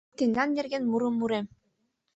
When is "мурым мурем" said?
0.91-1.45